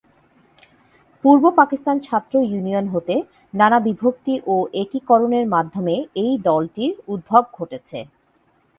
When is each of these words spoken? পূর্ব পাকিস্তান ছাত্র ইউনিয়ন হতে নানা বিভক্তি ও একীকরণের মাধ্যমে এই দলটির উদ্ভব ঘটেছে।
পূর্ব 1.23 1.43
পাকিস্তান 1.59 1.97
ছাত্র 1.99 2.33
ইউনিয়ন 2.43 2.85
হতে 2.93 3.15
নানা 3.53 3.77
বিভক্তি 3.79 4.35
ও 4.47 4.55
একীকরণের 4.81 5.45
মাধ্যমে 5.47 5.95
এই 6.23 6.33
দলটির 6.47 6.93
উদ্ভব 7.07 7.43
ঘটেছে। 7.57 7.99